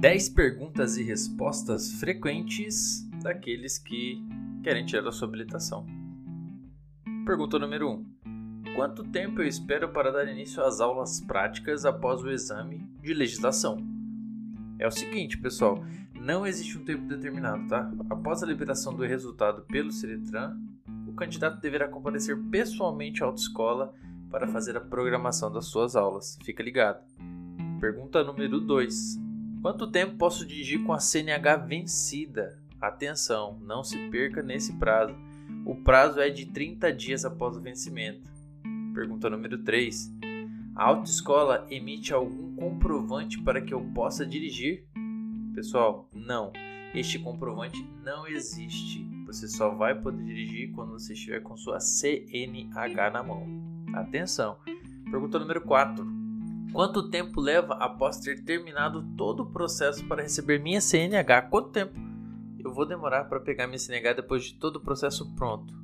[0.00, 4.18] 10 perguntas e respostas frequentes daqueles que
[4.62, 5.84] querem tirar a sua habilitação.
[7.26, 8.74] Pergunta número 1.
[8.74, 13.76] Quanto tempo eu espero para dar início às aulas práticas após o exame de legislação?
[14.78, 17.92] É o seguinte, pessoal, não existe um tempo determinado, tá?
[18.08, 20.56] Após a liberação do resultado pelo Ceretran,
[21.06, 23.92] o candidato deverá comparecer pessoalmente à autoescola
[24.30, 26.38] para fazer a programação das suas aulas.
[26.42, 27.04] Fica ligado.
[27.78, 29.28] Pergunta número 2.
[29.62, 32.58] Quanto tempo posso dirigir com a CNH vencida?
[32.80, 35.14] Atenção, não se perca nesse prazo.
[35.66, 38.30] O prazo é de 30 dias após o vencimento.
[38.94, 40.14] Pergunta número 3.
[40.74, 44.86] A autoescola emite algum comprovante para que eu possa dirigir?
[45.54, 46.52] Pessoal, não.
[46.94, 49.06] Este comprovante não existe.
[49.26, 53.46] Você só vai poder dirigir quando você estiver com sua CNH na mão.
[53.92, 54.56] Atenção!
[55.10, 56.19] Pergunta número 4.
[56.72, 61.42] Quanto tempo leva após ter terminado todo o processo para receber minha CNH?
[61.42, 61.98] Quanto tempo
[62.62, 65.74] eu vou demorar para pegar minha CNH depois de todo o processo pronto?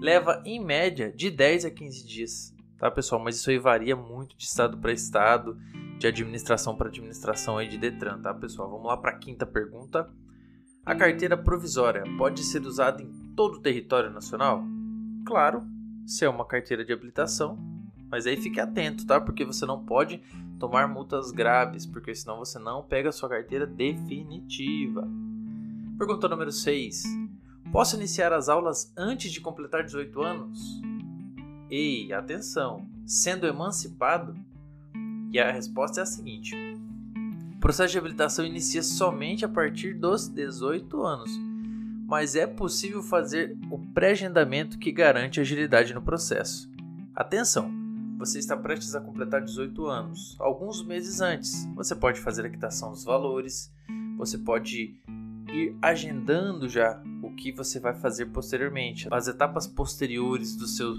[0.00, 3.22] Leva em média de 10 a 15 dias, tá pessoal?
[3.22, 5.58] Mas isso aí varia muito de estado para estado,
[5.98, 8.70] de administração para administração aí de Detran, tá pessoal?
[8.70, 10.10] Vamos lá para a quinta pergunta.
[10.84, 14.64] A carteira provisória pode ser usada em todo o território nacional?
[15.26, 15.62] Claro,
[16.06, 17.58] se é uma carteira de habilitação,
[18.10, 19.20] mas aí fique atento, tá?
[19.20, 20.20] Porque você não pode
[20.58, 25.08] tomar multas graves, porque senão você não pega a sua carteira definitiva.
[25.98, 27.02] Pergunta número 6.
[27.70, 30.80] Posso iniciar as aulas antes de completar 18 anos?
[31.70, 32.86] Ei, atenção!
[33.06, 34.34] Sendo emancipado?
[35.32, 36.54] E a resposta é a seguinte:
[37.64, 41.30] processo de habilitação inicia somente a partir dos 18 anos,
[42.06, 46.70] mas é possível fazer o pré-agendamento que garante agilidade no processo.
[47.14, 47.83] Atenção!
[48.24, 50.34] Você está prestes a completar 18 anos.
[50.40, 53.70] Alguns meses antes, você pode fazer a quitação dos valores,
[54.16, 54.98] você pode
[55.52, 60.94] ir agendando já o que você vai fazer posteriormente, as etapas posteriores do seu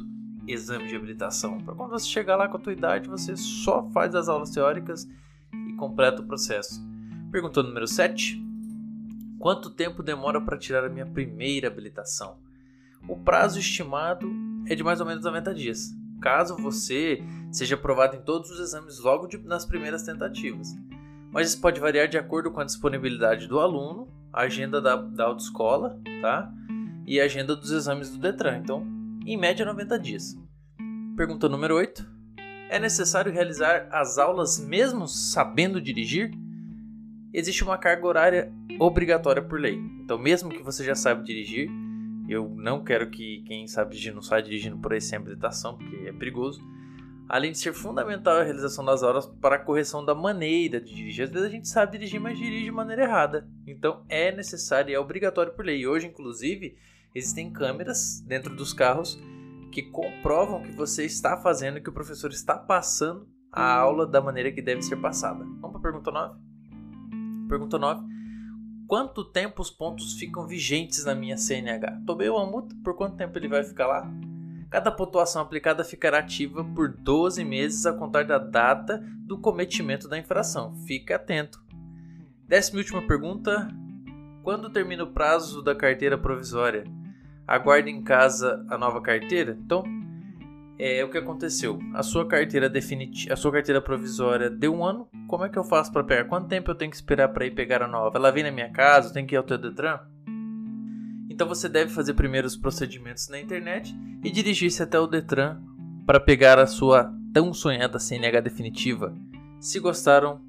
[0.47, 1.57] exame de habilitação.
[1.57, 5.09] Para quando você chegar lá com a tua idade, você só faz as aulas teóricas
[5.77, 6.79] completa o processo.
[7.31, 8.39] Pergunta número 7.
[9.39, 12.37] Quanto tempo demora para tirar a minha primeira habilitação?
[13.09, 14.31] O prazo estimado
[14.67, 18.99] é de mais ou menos 90 dias, caso você seja aprovado em todos os exames
[18.99, 20.75] logo de, nas primeiras tentativas.
[21.31, 25.25] Mas isso pode variar de acordo com a disponibilidade do aluno, a agenda da, da
[25.25, 26.51] autoescola tá?
[27.05, 28.57] e a agenda dos exames do Detran.
[28.57, 28.85] Então,
[29.25, 30.37] em média, 90 dias.
[31.15, 32.05] Pergunta número 8.
[32.69, 36.31] É necessário realizar as aulas mesmo sabendo dirigir?
[37.33, 39.75] Existe uma carga horária obrigatória por lei.
[40.01, 41.69] Então, mesmo que você já saiba dirigir,
[42.27, 45.95] eu não quero que quem sabe dirigir não saia dirigindo por aí sem habilitação, porque
[46.07, 46.61] é perigoso.
[47.27, 51.25] Além de ser fundamental a realização das aulas para a correção da maneira de dirigir.
[51.25, 53.49] Às vezes a gente sabe dirigir, mas dirige de maneira errada.
[53.65, 55.87] Então é necessário e é obrigatório por lei.
[55.87, 56.77] Hoje, inclusive,
[57.15, 59.19] existem câmeras dentro dos carros
[59.71, 64.51] que comprovam que você está fazendo, que o professor está passando a aula da maneira
[64.51, 65.43] que deve ser passada.
[65.43, 66.39] Vamos para a pergunta 9?
[67.49, 68.05] Pergunta 9.
[68.87, 72.01] Quanto tempo os pontos ficam vigentes na minha CNH?
[72.05, 74.07] Tomei uma multa, por quanto tempo ele vai ficar lá?
[74.69, 80.17] Cada pontuação aplicada ficará ativa por 12 meses a contar da data do cometimento da
[80.17, 80.75] infração.
[80.85, 81.63] Fique atento.
[82.47, 83.67] Décima última pergunta.
[84.43, 86.83] Quando termina o prazo da carteira provisória?
[87.47, 89.57] aguarde em casa a nova carteira.
[89.63, 89.83] Então,
[90.77, 91.79] é o que aconteceu.
[91.93, 95.07] A sua carteira definitiva, a sua carteira provisória deu um ano.
[95.27, 96.25] Como é que eu faço para pegar?
[96.25, 98.17] Quanto tempo eu tenho que esperar para ir pegar a nova?
[98.17, 99.99] Ela vem na minha casa, tenho que ir ao teu Detran?
[101.29, 103.93] Então você deve fazer primeiro os procedimentos na internet
[104.23, 105.61] e dirigir-se até o Detran
[106.05, 109.13] para pegar a sua tão sonhada CNH definitiva.
[109.59, 110.41] Se gostaram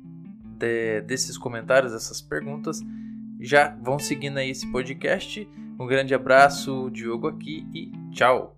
[0.59, 2.81] de, desses comentários, dessas perguntas,
[3.41, 5.49] já vão seguindo aí esse podcast.
[5.79, 8.57] Um grande abraço, Diogo aqui e tchau!